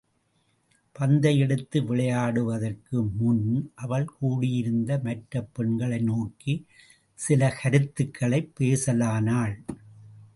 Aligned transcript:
பந்தை 0.95 1.39
எடுத்து 1.39 1.81
விளையாடுவதற்கு 1.81 3.09
முன், 3.17 3.43
அவள் 3.75 4.05
கூடியிருந்த 4.05 4.99
மற்ற 5.03 5.43
பெண்களை 5.53 5.99
நோக்கிச் 5.99 6.65
சில 7.19 7.51
கருத்துக்களைப் 7.61 8.51
பேசலானாள். 8.59 9.55